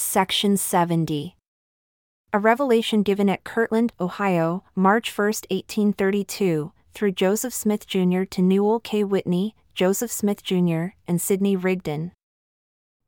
Section 0.00 0.56
70. 0.56 1.36
A 2.32 2.38
revelation 2.38 3.02
given 3.02 3.28
at 3.28 3.44
Kirtland, 3.44 3.92
Ohio, 4.00 4.64
March 4.74 5.16
1, 5.16 5.26
1832, 5.26 6.72
through 6.94 7.12
Joseph 7.12 7.52
Smith 7.52 7.86
Jr. 7.86 8.24
to 8.24 8.40
Newel 8.40 8.80
K. 8.80 9.04
Whitney, 9.04 9.54
Joseph 9.74 10.10
Smith 10.10 10.42
Jr., 10.42 10.86
and 11.06 11.20
Sidney 11.20 11.54
Rigdon. 11.54 12.12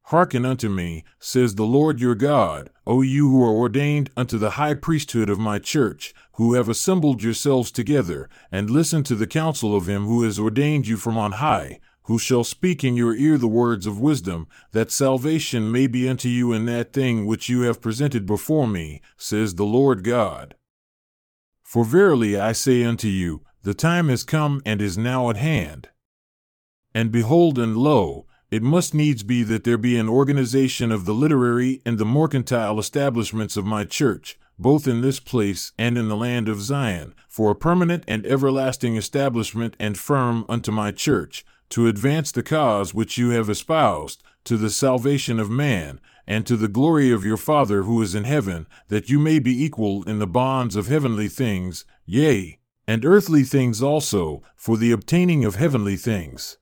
Hearken 0.07 0.45
unto 0.45 0.69
me, 0.69 1.03
says 1.19 1.55
the 1.55 1.65
Lord 1.65 1.99
your 1.99 2.15
God, 2.15 2.69
O 2.87 3.01
you 3.01 3.31
who 3.31 3.43
are 3.43 3.57
ordained 3.57 4.11
unto 4.15 4.37
the 4.37 4.51
high 4.51 4.75
priesthood 4.75 5.31
of 5.31 5.39
my 5.39 5.59
church, 5.59 6.13
who 6.35 6.53
have 6.55 6.69
assembled 6.69 7.23
yourselves 7.23 7.73
together, 7.73 8.29
and 8.53 8.69
listen 8.69 9.03
to 9.05 9.15
the 9.15 9.27
counsel 9.27 9.75
of 9.75 9.89
him 9.89 10.05
who 10.05 10.25
has 10.25 10.39
ordained 10.39 10.87
you 10.87 10.99
from 10.99 11.17
on 11.17 11.33
high, 11.33 11.81
who 12.05 12.19
shall 12.19 12.45
speak 12.45 12.83
in 12.83 12.97
your 12.97 13.15
ear 13.15 13.39
the 13.39 13.49
words 13.49 13.87
of 13.87 14.01
wisdom, 14.01 14.47
that 14.73 14.91
salvation 14.91 15.71
may 15.71 15.87
be 15.87 16.09
unto 16.09 16.29
you 16.29 16.53
in 16.53 16.67
that 16.67 16.93
thing 16.93 17.27
which 17.27 17.49
you 17.49 17.63
have 17.63 17.81
presented 17.81 18.27
before 18.27 18.67
me, 18.67 19.01
says 19.17 19.55
the 19.55 19.65
Lord 19.65 20.03
God. 20.03 20.55
For 21.63 21.85
verily 21.85 22.39
I 22.39 22.53
say 22.53 22.85
unto 22.85 23.09
you, 23.09 23.43
the 23.63 23.75
time 23.75 24.11
is 24.11 24.25
come 24.25 24.61
and 24.67 24.83
is 24.83 24.99
now 24.99 25.31
at 25.31 25.37
hand. 25.37 25.89
And 26.95 27.13
behold, 27.13 27.59
and 27.59 27.77
lo, 27.77 28.27
it 28.51 28.63
must 28.63 28.93
needs 28.93 29.23
be 29.23 29.43
that 29.45 29.65
there 29.65 29.79
be 29.79 29.97
an 29.97 30.09
organization 30.09 30.93
of 30.93 31.07
the 31.07 31.15
literary 31.15 31.81
and 31.87 31.99
the 31.99 32.05
mercantile 32.05 32.79
establishments 32.79 33.57
of 33.57 33.65
my 33.65 33.85
church, 33.85 34.39
both 34.59 34.87
in 34.87 35.01
this 35.01 35.19
place 35.19 35.73
and 35.79 35.97
in 35.97 36.09
the 36.09 36.17
land 36.17 36.49
of 36.49 36.61
Zion, 36.61 37.15
for 37.29 37.51
a 37.51 37.57
permanent 37.57 38.05
and 38.07 38.27
everlasting 38.27 38.97
establishment 38.97 39.75
and 39.79 39.97
firm 39.97 40.45
unto 40.51 40.71
my 40.71 40.91
church, 40.91 41.47
to 41.73 41.87
advance 41.87 42.31
the 42.31 42.43
cause 42.43 42.93
which 42.93 43.17
you 43.17 43.31
have 43.31 43.49
espoused, 43.49 44.23
to 44.45 44.59
the 44.59 44.69
salvation 44.69 45.41
of 45.41 45.49
man, 45.49 45.99
and 46.27 46.47
to 46.47 46.55
the 46.55 46.69
glory 46.69 47.11
of 47.11 47.25
your 47.25 47.39
Father 47.39 47.85
who 47.85 48.03
is 48.03 48.15
in 48.15 48.25
heaven, 48.25 48.67
that 48.89 49.09
you 49.09 49.19
may 49.19 49.39
be 49.39 49.65
equal 49.65 50.03
in 50.03 50.19
the 50.19 50.27
bonds 50.27 50.77
of 50.77 50.89
heavenly 50.89 51.29
things, 51.29 51.87
yea, 52.05 52.59
and 52.87 53.07
earthly 53.07 53.43
things 53.43 53.83
also, 53.83 54.43
for 54.55 54.77
the 54.77 54.93
obtaining 54.93 55.47
of 55.47 55.55
heavenly 55.55 55.97
things. 55.97 56.59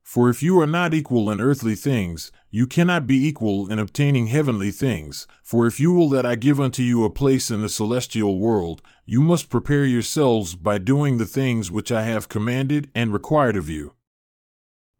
For 0.00 0.30
if 0.30 0.44
you 0.44 0.60
are 0.60 0.66
not 0.66 0.94
equal 0.94 1.28
in 1.28 1.40
earthly 1.40 1.74
things, 1.74 2.30
you 2.52 2.68
cannot 2.68 3.08
be 3.08 3.26
equal 3.26 3.68
in 3.68 3.80
obtaining 3.80 4.28
heavenly 4.28 4.70
things. 4.70 5.26
For 5.42 5.66
if 5.66 5.80
you 5.80 5.92
will 5.92 6.08
that 6.10 6.24
I 6.24 6.36
give 6.36 6.60
unto 6.60 6.84
you 6.84 7.02
a 7.04 7.10
place 7.10 7.50
in 7.50 7.62
the 7.62 7.68
celestial 7.68 8.38
world, 8.38 8.80
you 9.04 9.20
must 9.20 9.50
prepare 9.50 9.84
yourselves 9.84 10.54
by 10.54 10.78
doing 10.78 11.18
the 11.18 11.26
things 11.26 11.72
which 11.72 11.90
I 11.90 12.04
have 12.04 12.28
commanded 12.28 12.92
and 12.94 13.12
required 13.12 13.56
of 13.56 13.68
you. 13.68 13.94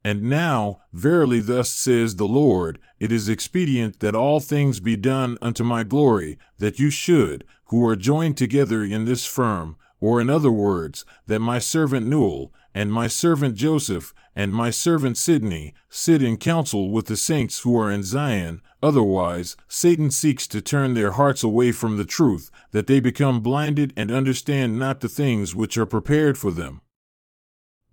And 0.07 0.25
now, 0.25 0.83
verily, 0.93 1.41
thus 1.41 1.71
says 1.71 2.17
the 2.17 2.29
Lord, 2.29 2.79
it 3.01 3.11
is 3.11 3.27
expedient 3.27 4.01
that 4.01 4.15
all 4.15 4.39
things 4.39 4.79
be 4.79 4.97
done 4.97 5.39
unto 5.41 5.65
my 5.65 5.83
glory, 5.83 6.39
that 6.59 6.79
you 6.79 6.91
should, 6.91 7.43
who 7.67 7.87
are 7.89 7.97
joined 7.97 8.37
together 8.37 8.85
in 8.85 9.07
this 9.07 9.25
firm, 9.25 9.77
or 10.01 10.21
in 10.21 10.29
other 10.29 10.51
words, 10.51 11.07
that 11.27 11.41
my 11.41 11.59
servant 11.59 12.07
Newel, 12.07 12.53
and 12.75 12.93
my 12.93 13.07
servant 13.07 13.55
Joseph, 13.55 14.13
and 14.37 14.53
my 14.53 14.69
servant 14.69 15.17
Sidney, 15.17 15.73
sit 15.89 16.23
in 16.23 16.37
council 16.37 16.91
with 16.91 17.07
the 17.07 17.17
saints 17.17 17.61
who 17.61 17.79
are 17.79 17.91
in 17.91 18.03
Zion, 18.03 18.61
otherwise, 18.83 19.57
Satan 19.69 20.11
seeks 20.11 20.47
to 20.49 20.61
turn 20.61 20.93
their 20.93 21.13
hearts 21.13 21.43
away 21.43 21.73
from 21.73 21.97
the 21.97 22.05
truth, 22.05 22.51
that 22.73 22.87
they 22.87 23.01
become 23.01 23.41
blinded 23.41 23.95
and 23.97 24.11
understand 24.11 24.79
not 24.79 25.01
the 25.01 25.09
things 25.09 25.55
which 25.55 25.79
are 25.79 25.87
prepared 25.87 26.37
for 26.37 26.51
them. 26.51 26.83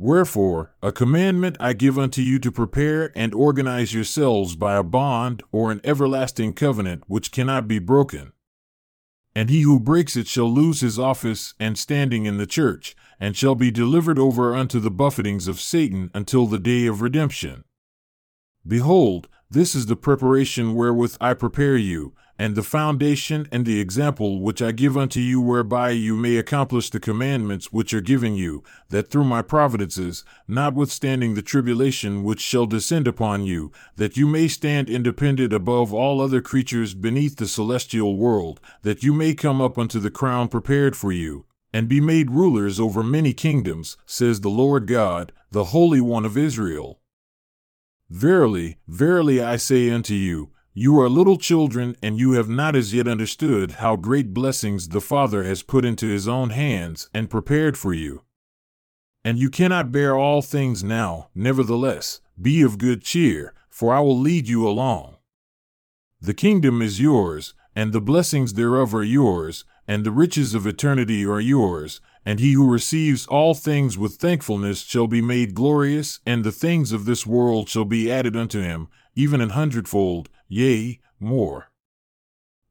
Wherefore, 0.02 0.73
a 0.81 0.91
commandment 0.91 1.57
I 1.59 1.73
give 1.73 1.99
unto 1.99 2.23
you 2.23 2.39
to 2.39 2.52
prepare 2.52 3.11
and 3.16 3.35
organize 3.35 3.94
yourselves 3.94 4.55
by 4.55 4.73
a 4.73 4.81
bond 4.81 5.43
or 5.52 5.71
an 5.71 5.80
everlasting 5.83 6.53
covenant 6.53 7.03
which 7.05 7.31
cannot 7.31 7.67
be 7.67 7.77
broken. 7.77 8.31
And 9.35 9.52
he 9.52 9.61
who 9.61 9.80
breaks 9.80 10.16
it 10.16 10.25
shall 10.25 10.52
lose 10.52 10.81
his 10.81 10.97
office 10.97 11.53
and 11.59 11.77
standing 11.77 12.25
in 12.25 12.38
the 12.38 12.47
church, 12.47 12.95
and 13.19 13.38
shall 13.38 13.53
be 13.53 13.69
delivered 13.69 14.17
over 14.17 14.55
unto 14.55 14.80
the 14.80 14.89
buffetings 14.89 15.48
of 15.48 15.61
Satan 15.61 16.09
until 16.15 16.47
the 16.47 16.58
day 16.58 16.87
of 16.87 17.03
redemption. 17.03 17.64
Behold, 18.65 19.27
this 19.52 19.76
is 19.76 19.86
the 19.86 19.95
preparation 19.95 20.73
wherewith 20.73 21.15
I 21.21 21.36
prepare 21.36 21.77
you, 21.77 22.15
and 22.41 22.55
the 22.55 22.63
foundation 22.63 23.47
and 23.52 23.67
the 23.67 23.79
example 23.79 24.41
which 24.41 24.63
I 24.63 24.71
give 24.71 24.97
unto 24.97 25.19
you, 25.19 25.39
whereby 25.39 25.91
you 25.91 26.15
may 26.15 26.37
accomplish 26.37 26.89
the 26.89 26.99
commandments 26.99 27.71
which 27.71 27.93
are 27.93 28.02
given 28.02 28.33
you, 28.33 28.63
that 28.89 29.11
through 29.11 29.25
my 29.25 29.43
providences, 29.43 30.23
notwithstanding 30.47 31.35
the 31.35 31.43
tribulation 31.43 32.23
which 32.23 32.39
shall 32.39 32.65
descend 32.65 33.07
upon 33.07 33.45
you, 33.45 33.71
that 33.95 34.17
you 34.17 34.25
may 34.25 34.47
stand 34.47 34.89
independent 34.89 35.53
above 35.53 35.93
all 35.93 36.19
other 36.19 36.41
creatures 36.41 36.95
beneath 36.95 37.35
the 37.35 37.47
celestial 37.47 38.17
world, 38.17 38.59
that 38.81 39.03
you 39.03 39.13
may 39.13 39.35
come 39.35 39.61
up 39.61 39.77
unto 39.77 39.99
the 39.99 40.09
crown 40.09 40.47
prepared 40.47 40.95
for 40.95 41.11
you, 41.11 41.45
and 41.71 41.87
be 41.87 42.02
made 42.02 42.31
rulers 42.31 42.79
over 42.79 43.03
many 43.03 43.33
kingdoms, 43.33 43.97
says 44.08 44.41
the 44.41 44.49
Lord 44.49 44.87
God, 44.87 45.31
the 45.52 45.65
Holy 45.65 46.02
One 46.02 46.25
of 46.25 46.35
Israel. 46.35 47.02
Verily, 48.09 48.79
verily 48.87 49.43
I 49.43 49.58
say 49.58 49.91
unto 49.91 50.15
you, 50.15 50.49
you 50.73 50.99
are 51.02 51.09
little 51.09 51.37
children, 51.37 51.98
and 52.02 52.17
you 52.17 52.32
have 52.33 52.48
not 52.48 52.76
as 52.76 52.93
yet 52.93 53.08
understood 53.08 53.71
how 53.71 53.98
great 53.98 54.33
blessings 54.33 54.89
the 54.89 55.02
Father 55.02 55.43
has 55.43 55.64
put 55.64 55.83
into 55.83 56.08
his 56.08 56.27
own 56.27 56.52
hands 56.52 57.09
and 57.14 57.30
prepared 57.30 57.77
for 57.77 57.93
you. 57.93 58.21
And 59.23 59.37
you 59.37 59.49
cannot 59.49 59.92
bear 59.92 60.15
all 60.15 60.42
things 60.42 60.83
now, 60.83 61.30
nevertheless, 61.36 62.21
be 62.42 62.61
of 62.61 62.77
good 62.77 63.04
cheer, 63.04 63.54
for 63.70 63.93
I 63.93 63.99
will 63.99 64.17
lead 64.17 64.48
you 64.48 64.67
along. 64.67 65.17
The 66.21 66.33
kingdom 66.33 66.82
is 66.82 67.02
yours, 67.02 67.53
and 67.76 67.92
the 67.92 68.02
blessings 68.02 68.53
thereof 68.53 68.95
are 68.95 69.03
yours, 69.03 69.65
and 69.91 70.05
the 70.05 70.11
riches 70.11 70.53
of 70.53 70.65
eternity 70.65 71.25
are 71.25 71.41
yours, 71.41 71.99
and 72.25 72.39
he 72.39 72.53
who 72.53 72.71
receives 72.71 73.27
all 73.27 73.53
things 73.53 73.97
with 73.97 74.13
thankfulness 74.15 74.83
shall 74.83 75.05
be 75.05 75.21
made 75.21 75.53
glorious, 75.53 76.21
and 76.25 76.45
the 76.45 76.52
things 76.65 76.93
of 76.93 77.03
this 77.03 77.27
world 77.27 77.67
shall 77.67 77.83
be 77.83 78.09
added 78.09 78.33
unto 78.33 78.61
him, 78.61 78.87
even 79.15 79.41
an 79.41 79.49
hundredfold, 79.49 80.29
yea, 80.47 80.97
more. 81.19 81.71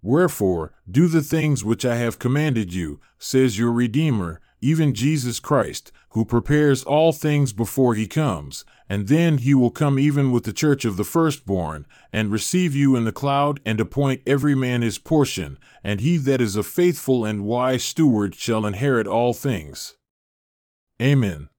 Wherefore, 0.01 0.73
do 0.91 1.09
the 1.09 1.21
things 1.21 1.63
which 1.63 1.85
I 1.85 1.97
have 1.97 2.19
commanded 2.19 2.73
you, 2.73 3.01
says 3.19 3.59
your 3.59 3.71
Redeemer, 3.71 4.41
even 4.61 4.95
Jesus 4.95 5.39
Christ, 5.39 5.93
who 6.11 6.25
prepares 6.25 6.83
all 6.83 7.13
things 7.13 7.53
before 7.53 7.95
he 7.95 8.07
comes, 8.07 8.65
and 8.89 9.09
then 9.09 9.39
he 9.39 9.55
will 9.55 9.71
come 9.71 9.99
even 9.99 10.33
with 10.33 10.45
the 10.45 10.53
church 10.53 10.85
of 10.85 10.97
the 10.97 11.05
firstborn, 11.05 11.87
and 12.13 12.33
receive 12.33 12.75
you 12.75 12.97
in 12.97 13.05
the 13.05 13.13
cloud, 13.13 13.61
and 13.65 13.79
appoint 13.79 14.23
every 14.27 14.55
man 14.55 14.83
his 14.83 14.99
portion, 14.99 15.59
and 15.85 16.01
he 16.01 16.17
that 16.17 16.41
is 16.41 16.57
a 16.57 16.63
faithful 16.63 17.25
and 17.25 17.45
wise 17.45 17.85
steward 17.85 18.35
shall 18.35 18.65
inherit 18.65 19.07
all 19.07 19.35
things. 19.35 19.97
Amen. 21.01 21.50